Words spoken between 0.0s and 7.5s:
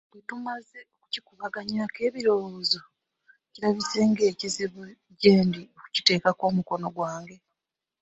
Bwetumaze okukikubaganyaako ebirowozo, kirabise nga kizibu gyendi okukiteekako omukono gwange.